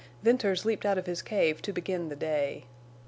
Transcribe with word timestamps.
Venters 0.23 0.65
leaped 0.65 0.83
out 0.83 0.97
of 0.97 1.05
his 1.05 1.21
cave 1.21 1.61
to 1.61 1.71
begin 1.71 2.09
the 2.09 2.15
day. 2.15 2.65